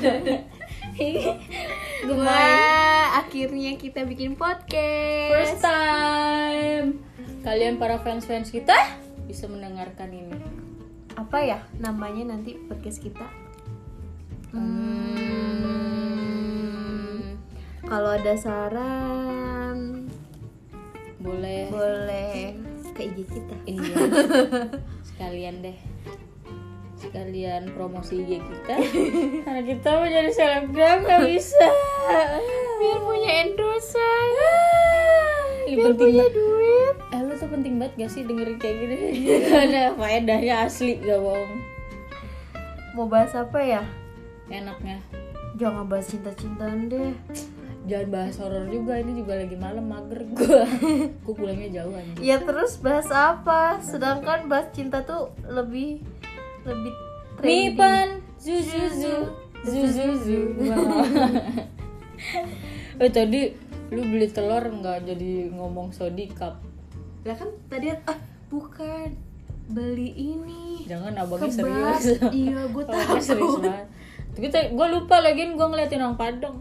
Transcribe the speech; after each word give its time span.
Wah, 2.08 3.20
akhirnya 3.20 3.76
kita 3.76 4.08
bikin 4.08 4.32
podcast. 4.32 5.28
First 5.32 5.60
time. 5.60 7.04
Kalian 7.44 7.76
para 7.76 8.00
fans-fans 8.00 8.48
kita 8.48 8.96
bisa 9.28 9.44
mendengarkan 9.48 10.08
ini. 10.12 10.36
Apa 11.16 11.40
ya 11.44 11.60
namanya 11.76 12.24
nanti 12.32 12.56
podcast 12.68 13.00
kita? 13.04 13.26
Hmm, 14.50 14.66
Kalau 17.84 18.10
ada 18.16 18.34
saran 18.40 20.08
boleh. 21.20 21.68
boleh 21.68 22.56
ke 22.96 23.04
IG 23.04 23.28
kita. 23.28 23.56
Iya. 23.68 23.96
Sekalian 25.12 25.60
deh. 25.60 25.76
Sekalian 27.00 27.72
promosi 27.72 28.20
IG 28.20 28.44
kita. 28.44 28.76
Karena 29.48 29.62
kita 29.64 29.88
mau 29.96 30.04
jadi 30.04 30.30
selebgram 30.36 30.98
nggak 31.08 31.22
bisa. 31.32 31.68
Biar 32.76 32.98
punya 33.00 33.30
endorsan. 33.44 34.28
Ini 35.64 35.74
Biar 35.80 35.86
penting 35.96 36.12
punya 36.12 36.28
duit. 36.28 36.94
Eh 37.10 37.20
lu 37.24 37.32
tuh 37.40 37.48
penting 37.48 37.74
banget 37.80 37.92
gak 37.96 38.10
sih 38.12 38.22
dengerin 38.28 38.56
kayak 38.60 38.76
gini? 38.84 38.96
Ada 39.64 39.82
faedahnya 39.96 40.54
asli 40.68 41.00
gak 41.00 41.20
bohong. 41.24 41.52
Mau 42.92 43.06
bahas 43.08 43.32
apa 43.32 43.58
ya? 43.64 43.82
Enaknya. 44.52 45.00
Jangan 45.56 45.88
bahas 45.88 46.06
cinta-cintaan 46.10 46.90
deh. 46.92 47.14
Jangan 47.88 48.08
bahas 48.12 48.36
horor 48.36 48.68
juga 48.68 49.00
ini 49.00 49.16
juga 49.16 49.40
lagi 49.40 49.56
malam 49.56 49.88
mager 49.88 50.20
gua. 50.36 50.68
gua 51.24 51.34
pulangnya 51.34 51.80
jauh 51.80 51.96
anjing. 51.96 52.20
Ya 52.20 52.36
terus 52.42 52.76
bahas 52.76 53.08
apa? 53.08 53.80
Sedangkan 53.80 54.52
bahas 54.52 54.68
cinta 54.76 55.00
tuh 55.00 55.32
lebih 55.48 56.04
lebih 56.62 56.92
trending. 57.36 57.72
Mipan 57.72 58.08
zuzuzu 58.36 59.16
zuzuzu. 59.62 60.40
eh 62.96 63.10
tadi 63.16 63.40
lu 63.90 64.02
beli 64.02 64.26
telur 64.26 64.62
nggak 64.62 65.04
jadi 65.04 65.50
ngomong 65.50 65.90
sodikap 65.90 66.60
Lah 67.20 67.34
kan 67.34 67.50
tadi 67.66 67.90
ah 67.92 68.18
bukan 68.46 69.12
beli 69.66 70.10
ini. 70.14 70.82
jangan 70.84 71.14
abangnya 71.16 71.46
Kebas. 71.48 72.00
serius 72.00 72.04
Iya, 72.30 72.60
gue 72.66 72.82
abangnya 72.88 73.20
serius 73.20 73.52
tahu. 73.52 73.62
banget 73.62 73.86
tapi 74.30 74.46
gue 74.70 74.86
lupa 74.88 75.16
lagi 75.18 75.42
gue 75.44 75.66
ngeliatin 75.66 76.00
orang 76.00 76.16
Padang 76.16 76.56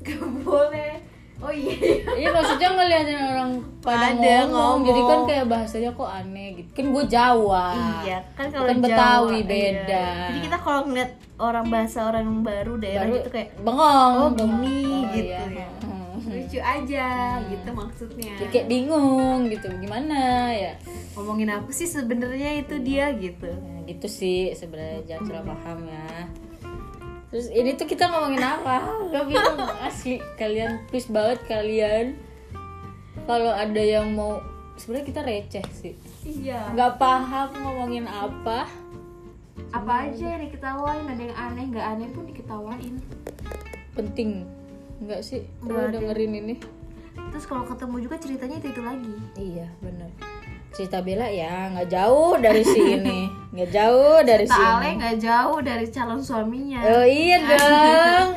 Gak 0.00 0.24
boleh. 0.40 0.97
Oh 1.38 1.54
iya. 1.54 1.70
iya 2.18 2.28
maksudnya 2.28 2.68
ngeliatin 2.74 3.14
orang 3.14 3.52
Padang 3.78 4.18
ngomong, 4.18 4.50
ngomong. 4.50 4.78
jadi 4.82 5.00
kan 5.00 5.20
kayak 5.22 5.46
bahasanya 5.46 5.90
kok 5.94 6.10
aneh 6.10 6.48
gitu 6.58 6.70
kan 6.74 6.86
gue 6.90 7.04
Jawa 7.06 7.66
Iya, 8.02 8.18
kan 8.34 8.46
kalau 8.50 8.66
Jawa, 8.66 8.82
Betawi 8.82 9.38
iya. 9.38 9.46
beda 9.46 10.06
Jadi 10.28 10.38
kita 10.42 10.56
kalau 10.58 10.80
ngeliat 10.84 11.10
orang 11.38 11.66
bahasa 11.70 11.98
orang 12.04 12.22
yang 12.26 12.40
baru 12.42 12.72
daerah 12.76 13.02
Baru 13.06 13.14
gitu 13.16 13.30
kayak 13.30 13.48
bengong 13.62 14.14
oh 14.18 14.30
gini 14.34 14.78
Oh, 14.82 15.02
gitu 15.14 15.30
iya. 15.30 15.42
ya. 15.46 15.68
Hmm. 15.78 15.96
Lucu 16.28 16.58
aja 16.58 17.08
gitu 17.40 17.68
maksudnya. 17.70 18.34
Jadi 18.36 18.50
kayak 18.50 18.66
bingung 18.68 19.38
gitu 19.48 19.66
gimana 19.78 20.18
ya 20.50 20.72
Ngomongin 21.14 21.54
apa 21.54 21.70
sih 21.70 21.86
sebenarnya 21.86 22.58
itu 22.58 22.74
dia 22.82 23.14
gitu. 23.14 23.46
Nah, 23.48 23.86
gitu 23.86 24.10
sih 24.10 24.50
sebenarnya 24.52 25.06
jangan 25.06 25.22
salah 25.24 25.44
paham 25.54 25.78
ya 25.86 26.26
terus 27.28 27.52
ini 27.52 27.76
tuh 27.76 27.84
kita 27.84 28.08
ngomongin 28.08 28.40
apa? 28.40 28.88
Gak 29.12 29.24
bingung. 29.28 29.58
Asli 29.84 30.16
kalian 30.40 30.84
please 30.88 31.08
banget 31.12 31.44
kalian. 31.44 32.16
Kalau 33.28 33.52
ada 33.52 33.82
yang 33.82 34.16
mau 34.16 34.40
sebenarnya 34.80 35.06
kita 35.06 35.20
receh 35.26 35.66
sih. 35.74 35.94
Iya. 36.24 36.72
nggak 36.72 36.96
paham 36.96 37.48
ngomongin 37.60 38.08
apa. 38.08 38.64
Apa 39.68 40.08
aja 40.08 40.38
yang 40.38 40.48
diketawain, 40.48 41.04
ada 41.04 41.22
yang 41.28 41.36
aneh, 41.36 41.64
nggak 41.68 41.86
aneh 41.92 42.08
pun 42.14 42.24
diketawain. 42.24 42.94
penting. 43.92 44.46
Nggak 45.02 45.20
sih? 45.26 45.42
Kalau 45.60 45.90
dengerin 45.90 46.32
ini. 46.40 46.54
Terus 47.34 47.44
kalau 47.44 47.66
ketemu 47.68 47.96
juga 48.08 48.16
ceritanya 48.16 48.56
itu 48.62 48.68
itu 48.72 48.80
lagi. 48.80 49.14
iya 49.36 49.68
bener. 49.84 50.08
Cerita 50.72 51.02
Bella 51.02 51.28
ya 51.28 51.68
nggak 51.74 51.88
jauh 51.90 52.38
dari 52.38 52.62
sini 52.64 53.26
nggak 53.48 53.70
jauh 53.72 54.20
dari 54.28 54.44
Ale 54.44 54.52
sini 54.52 54.88
nggak 55.00 55.16
jauh 55.24 55.58
dari 55.64 55.86
calon 55.88 56.20
suaminya. 56.20 56.78
oh 56.84 57.06
iya 57.08 57.36
dong 57.48 58.28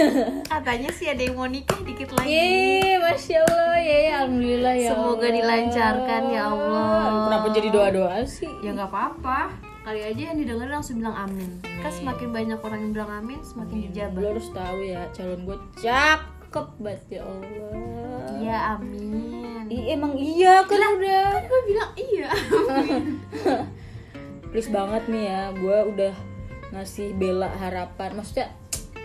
Katanya 0.50 0.90
sih 0.94 1.06
ada 1.10 1.22
yang 1.22 1.36
mau 1.36 1.46
nikah 1.50 1.76
dikit 1.82 2.14
lagi. 2.14 2.30
Yeay, 2.30 2.96
masya 3.00 3.42
Allah 3.42 3.76
ya, 3.80 3.98
alhamdulillah 4.22 4.74
ya. 4.76 4.90
Semoga 4.94 5.26
Allah. 5.26 5.36
dilancarkan, 5.36 6.22
ya 6.30 6.42
Allah. 6.46 7.04
Kenapa 7.28 7.46
jadi 7.52 7.68
doa 7.68 7.88
doa 7.90 8.18
sih? 8.24 8.50
Ya 8.64 8.70
nggak 8.74 8.90
apa-apa. 8.90 9.40
Kali 9.80 10.00
aja 10.04 10.22
yang 10.32 10.38
didengar 10.38 10.68
langsung 10.68 11.00
bilang 11.00 11.16
amin. 11.16 11.50
Kan 11.80 11.92
semakin 11.92 12.28
banyak 12.30 12.58
orang 12.60 12.80
yang 12.86 12.92
bilang 12.92 13.12
amin, 13.24 13.40
semakin 13.40 13.76
Lo 13.76 13.84
dijabah. 13.88 14.20
harus 14.30 14.48
tahu 14.52 14.78
ya, 14.84 15.00
calon 15.16 15.40
gue 15.48 15.58
cakep 15.80 16.66
banget 16.78 17.02
ya 17.10 17.22
Allah. 17.24 18.24
Iya, 18.40 18.56
amin. 18.78 19.64
Ih, 19.70 19.84
emang 19.94 20.12
iya 20.18 20.54
kan 20.66 20.80
udah. 20.80 21.24
Gue 21.44 21.60
bilang 21.66 21.90
iya. 21.96 22.30
Please 24.50 24.70
banget 24.70 25.06
nih 25.06 25.24
ya, 25.30 25.42
gue 25.54 25.78
udah 25.94 26.14
ngasih 26.74 27.14
bela 27.14 27.46
harapan. 27.54 28.18
Maksudnya 28.18 28.50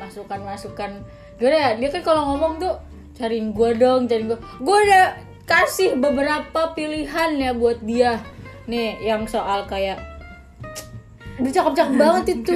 masukan-masukan. 0.01 1.05
Gimana 1.37 1.55
ya? 1.55 1.69
Dia 1.77 1.89
kan 1.93 2.01
kalau 2.01 2.33
ngomong 2.33 2.57
tuh 2.57 2.75
cariin 3.13 3.53
gue 3.53 3.69
dong, 3.77 4.09
cariin 4.09 4.33
gue. 4.33 4.39
Gue 4.61 4.77
udah 4.89 5.21
kasih 5.45 6.01
beberapa 6.01 6.73
pilihan 6.73 7.37
ya 7.37 7.51
buat 7.53 7.77
dia. 7.85 8.17
Nih, 8.65 8.97
yang 9.05 9.29
soal 9.29 9.69
kayak 9.69 10.01
udah 11.35 11.51
cakep-cakep 11.51 11.95
banget 12.01 12.25
itu 12.39 12.55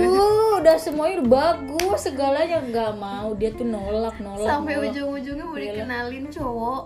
udah 0.60 0.76
semuanya 0.80 1.20
udah 1.20 1.30
bagus 1.30 2.00
segalanya 2.00 2.64
nggak 2.64 2.96
mau 2.96 3.36
dia 3.36 3.52
tuh 3.52 3.68
nolak 3.68 4.16
nolak 4.24 4.48
Sampai 4.48 4.80
ujung-ujungnya 4.80 5.44
mau 5.44 5.60
dikenalin 5.60 6.26
cowok 6.32 6.84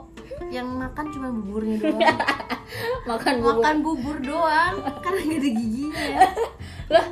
yang 0.50 0.68
makan 0.74 1.06
cuma 1.14 1.30
buburnya 1.30 1.78
doang. 1.80 2.02
makan 3.04 3.34
bubur. 3.40 3.54
makan 3.60 3.76
bubur 3.84 4.18
doang 4.20 4.76
karena 5.04 5.20
nggak 5.24 5.40
ada 5.40 5.50
giginya. 5.52 6.08
lah 6.94 7.06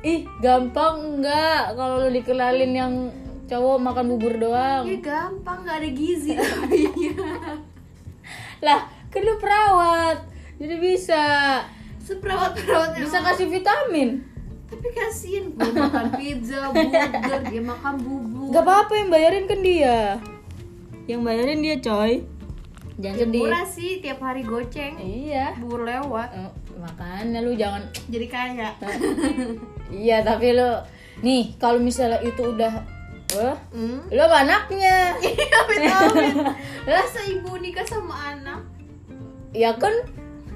ih 0.00 0.20
gampang 0.40 1.20
nggak 1.20 1.76
kalau 1.76 1.94
lu 2.00 2.08
dikenalin 2.08 2.72
yang 2.72 2.92
cowok 3.44 3.76
makan 3.82 4.04
bubur 4.14 4.34
doang 4.38 4.86
Ya 4.86 4.96
gampang 4.98 5.58
nggak 5.66 5.76
ada 5.82 5.90
gizi. 5.92 6.32
Iya. 6.70 7.12
lah 8.66 8.80
kan 9.08 9.20
lu 9.20 9.34
perawat 9.36 10.24
jadi 10.60 10.76
bisa 10.76 11.22
Seperawat-perawat 12.00 12.96
yang 12.98 13.06
bisa 13.06 13.18
kasih 13.22 13.46
vitamin 13.46 14.24
tapi 14.70 14.86
kasihan 14.94 15.50
gue 15.50 15.72
makan 15.74 16.06
pizza, 16.14 16.70
burger, 16.70 17.42
dia 17.50 17.62
makan 17.62 17.94
bubur. 18.00 18.48
nggak 18.54 18.62
apa-apa 18.62 18.92
yang 18.94 19.08
bayarin 19.10 19.44
kan 19.50 19.60
dia 19.60 19.98
yang 21.10 21.20
bayarin 21.26 21.58
dia 21.58 21.76
coy 21.82 22.22
jangan 23.00 23.16
Ya, 23.16 23.24
sedih. 23.24 23.40
murah 23.42 23.64
sih 23.64 23.90
tiap 23.98 24.20
hari 24.20 24.42
goceng. 24.42 24.94
Iya. 24.96 25.56
Bubur 25.56 25.82
lewat 25.82 26.28
Eh, 26.30 26.50
makanya 26.76 27.40
lu 27.40 27.52
jangan 27.54 27.82
jadi 28.06 28.26
kaya. 28.26 28.70
Iya 29.90 30.22
tapi 30.22 30.54
lu 30.54 30.70
nih 31.20 31.56
kalau 31.56 31.76
misalnya 31.76 32.22
itu 32.22 32.44
udah 32.46 32.70
wah 33.34 33.58
hmm? 33.72 34.06
lu 34.06 34.20
sama 34.20 34.36
anaknya. 34.44 35.16
Iya, 35.24 35.56
amit 35.58 35.80
Masa 36.86 37.20
ibu 37.26 37.56
nikah 37.56 37.82
sama 37.82 38.14
anak? 38.30 38.60
Ya 39.50 39.74
kan 39.74 39.90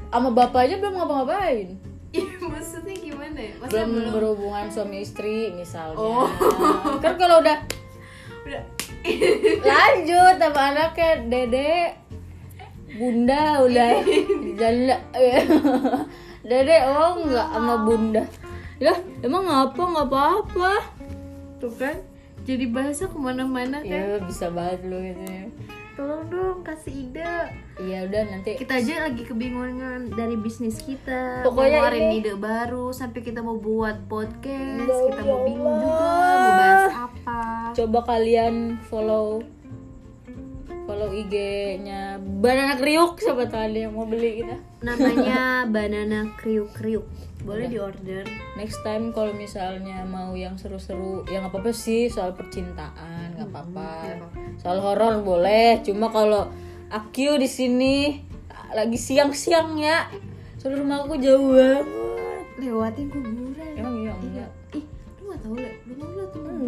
sama 0.08 0.30
bapaknya 0.30 0.78
belum 0.78 0.94
ngapa-ngapain. 0.94 1.74
Iya 2.14 2.38
maksudnya 2.38 2.94
gimana 2.94 3.34
ya? 3.34 3.52
Masa 3.58 3.82
belum? 3.82 4.14
berhubungan 4.14 4.70
suami 4.70 5.02
istri 5.02 5.50
misalnya. 5.50 5.98
Oh. 5.98 6.30
kan 7.02 7.18
kalau 7.18 7.42
udah 7.42 7.58
udah. 8.46 8.62
Lanjut 9.60 10.34
sama 10.38 10.60
anaknya 10.70 11.10
dede 11.26 11.72
bunda 12.94 13.60
udah 13.60 13.90
jalan 14.54 15.00
dede 16.48 16.78
oh 16.86 17.12
nggak 17.20 17.48
sama 17.50 17.74
bunda. 17.82 18.22
Ya 18.76 18.94
emang 19.20 19.46
ngapa 19.46 19.82
nggak 19.82 20.08
apa-apa. 20.08 20.72
Tuh 21.58 21.72
kan 21.74 21.96
jadi 22.44 22.68
bahasa 22.68 23.08
ke 23.08 23.16
mana-mana 23.16 23.80
kan. 23.80 23.88
ya 23.88 24.20
bisa 24.20 24.48
banget 24.48 24.84
lu 24.84 25.00
gitu 25.00 25.24
ya. 25.24 25.46
tolong 25.94 26.26
dong 26.26 26.58
kasih 26.60 27.06
ide. 27.06 27.22
Iya 27.78 28.04
udah 28.04 28.22
nanti 28.26 28.58
kita 28.58 28.82
aja 28.82 29.06
lagi 29.06 29.22
kebingungan 29.22 30.10
dari 30.10 30.34
bisnis 30.34 30.82
kita. 30.82 31.46
Pokoknya 31.46 31.86
ngeluarin 31.86 32.02
ini- 32.04 32.18
ide 32.18 32.34
baru 32.34 32.90
sampai 32.90 33.22
kita 33.22 33.40
mau 33.40 33.56
buat 33.56 34.02
podcast 34.04 34.90
kita 34.90 35.22
mau 35.22 35.46
bingung 35.46 35.76
juga 35.80 36.02
mau 36.34 36.50
bahas 36.52 36.92
apa. 36.98 37.40
Coba 37.72 37.98
kalian 38.04 38.54
follow 38.84 39.46
follow 41.04 41.20
IG-nya 41.20 42.16
Banana 42.16 42.80
Kriuk 42.80 43.20
siapa 43.20 43.44
tahu 43.44 43.60
ada 43.60 43.78
yang 43.84 43.92
mau 43.92 44.08
beli 44.08 44.40
kita. 44.40 44.56
Namanya 44.80 45.40
banana 45.74 46.32
kriuk 46.40 46.72
kriuk. 46.72 47.04
Boleh 47.44 47.68
diorder. 47.68 48.24
Next 48.56 48.80
time 48.80 49.12
kalau 49.12 49.36
misalnya 49.36 50.00
mau 50.08 50.32
yang 50.32 50.56
seru-seru 50.56 51.28
ya 51.28 51.44
nggak 51.44 51.52
apa-apa 51.52 51.76
sih 51.76 52.08
soal 52.08 52.32
percintaan 52.32 53.36
nggak 53.36 53.52
apa-apa. 53.52 54.16
soal 54.56 54.80
horor 54.80 55.20
boleh 55.20 55.84
cuma 55.84 56.08
kalau 56.08 56.48
aku 56.88 57.36
di 57.36 57.48
sini 57.50 58.24
lagi 58.72 58.96
siang-siang 58.96 59.76
ya 59.76 60.08
soalnya 60.56 60.80
rumah 60.80 60.96
aku 61.04 61.20
jauh 61.20 61.52
banget. 61.52 61.84
Lewatin 62.64 63.12
kuburan 63.12 63.43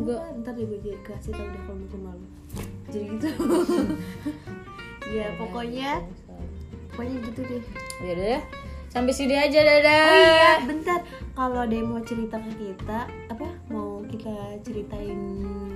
gue 0.07 0.19
ntar 0.41 0.55
deh 0.55 0.65
gue 0.71 0.79
jadi 0.87 0.99
kasih 1.03 1.35
tau 1.35 1.43
deh 1.43 1.63
kalau 1.67 1.79
mau 1.83 1.89
ke 1.91 1.99
malu. 1.99 2.27
Jadi 2.95 3.05
gitu. 3.19 3.29
Ya 5.07 5.31
pokoknya 5.39 6.03
pokoknya 6.91 7.17
gitu 7.31 7.41
deh. 7.47 7.63
Ya 8.03 8.11
udah 8.15 8.29
ya 8.39 8.41
sampai 8.91 9.13
sini 9.13 9.35
aja 9.37 9.61
dadah. 9.61 10.03
Oh 10.09 10.19
iya 10.19 10.53
bentar. 10.67 11.01
Kalau 11.37 11.63
ada 11.63 11.75
yang 11.75 11.93
mau 11.93 12.03
cerita 12.03 12.41
ke 12.41 12.51
kita 12.59 13.07
apa? 13.31 13.47
Mau 13.71 14.03
kita 14.09 14.35
ceritain 14.67 15.21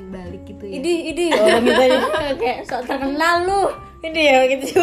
balik 0.09 0.43
gitu 0.49 0.65
ya? 0.67 0.73
Idi, 0.83 0.95
idi. 1.15 1.27
Orang 1.31 1.63
kita 1.63 1.85
kayak 2.41 2.59
sok 2.67 2.87
terkenal 2.89 3.47
lu. 3.47 3.63
Ini 4.01 4.23
ya 4.25 4.39
gitu. 4.57 4.83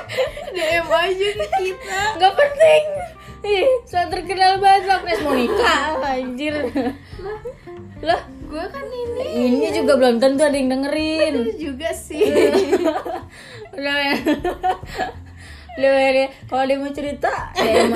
DM 0.54 0.86
aja 0.90 1.28
ke 1.32 1.46
kita. 1.58 2.00
Gak 2.20 2.34
penting. 2.36 2.84
Ih, 3.46 3.66
sok 3.86 4.06
terkenal 4.10 4.58
banget 4.58 4.90
Agnes 4.90 5.20
Monica 5.22 5.94
anjir. 6.02 6.54
Lah, 8.02 8.20
gue 8.26 8.64
kan 8.70 8.86
ini 8.86 9.22
ini 9.58 9.68
juga 9.74 9.98
belum 9.98 10.18
tentu 10.18 10.42
ada 10.42 10.54
yang 10.54 10.70
dengerin. 10.70 11.34
Bener 11.46 11.58
juga 11.58 11.90
sih 11.94 12.22
Udah 13.78 13.96
ya. 13.98 14.16
Lu 15.78 15.86
ya, 15.86 16.26
kalau 16.50 16.64
dia 16.66 16.78
mau 16.82 16.90
cerita, 16.90 17.54
aja. 17.54 17.86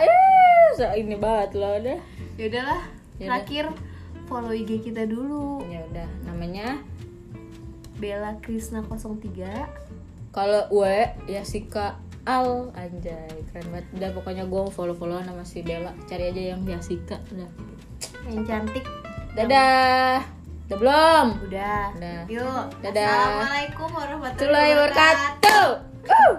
Eh, 0.00 0.68
so 0.72 0.88
ini 0.96 1.16
banget 1.20 1.60
loh 1.60 1.76
udah. 1.76 2.00
ya 2.34 2.44
udahlah 2.50 2.82
terakhir 3.20 3.64
follow 4.26 4.50
IG 4.50 4.90
kita 4.90 5.06
dulu 5.06 5.62
Ya 5.70 5.86
udah, 5.86 6.08
namanya 6.26 6.82
Bella 8.00 8.34
Krisna 8.42 8.82
03 8.82 9.84
kalau 10.34 10.66
W 10.74 10.82
ya 11.30 11.46
Sika 11.46 12.02
Al 12.24 12.72
anjay 12.72 13.28
keren 13.52 13.68
banget. 13.68 13.86
Udah 14.00 14.10
pokoknya 14.16 14.44
gue 14.48 14.62
follow 14.72 14.96
followan 14.96 15.28
sama 15.28 15.44
si 15.44 15.60
Bella. 15.60 15.92
Cari 16.08 16.32
aja 16.32 16.56
yang 16.56 16.64
Yasika 16.64 17.20
udah. 17.32 17.50
Yang 18.32 18.44
cantik. 18.48 18.84
Dadah. 19.36 20.24
Udah 20.64 20.78
belum? 20.80 21.26
Udah. 21.44 21.84
Udah. 22.00 22.20
yuk. 22.32 22.64
Dadah. 22.80 23.04
assalamualaikum 23.04 23.88
warahmatullahi 23.92 24.70
wabarakatuh. 24.72 25.64
Uh. 26.08 26.34